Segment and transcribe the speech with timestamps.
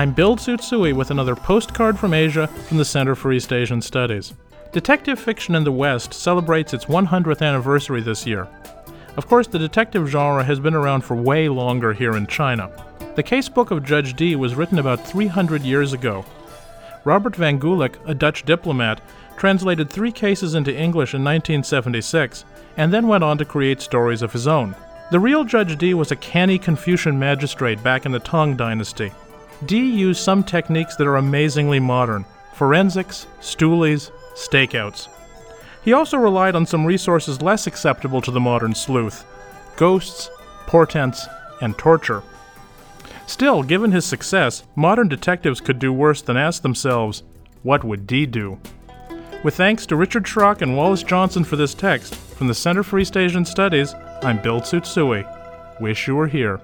[0.00, 4.32] I'm Bill Tsutsui with another postcard from Asia from the Center for East Asian Studies.
[4.72, 8.48] Detective fiction in the West celebrates its 100th anniversary this year.
[9.18, 12.70] Of course, the detective genre has been around for way longer here in China.
[13.14, 16.24] The casebook of Judge Dee was written about 300 years ago.
[17.04, 19.02] Robert van Gulik, a Dutch diplomat,
[19.36, 22.46] translated three cases into English in 1976
[22.78, 24.74] and then went on to create stories of his own.
[25.10, 29.12] The real Judge Dee was a canny Confucian magistrate back in the Tang Dynasty.
[29.66, 32.24] Dee used some techniques that are amazingly modern
[32.54, 35.08] forensics, stoolies, stakeouts.
[35.82, 39.24] He also relied on some resources less acceptable to the modern sleuth
[39.76, 40.30] ghosts,
[40.66, 41.26] portents,
[41.62, 42.22] and torture.
[43.26, 47.22] Still, given his success, modern detectives could do worse than ask themselves,
[47.62, 48.58] what would Dee do?
[49.42, 52.98] With thanks to Richard Schrock and Wallace Johnson for this text, from the Center for
[52.98, 55.24] East Asian Studies, I'm Bill Tsutsui.
[55.80, 56.60] Wish you were here.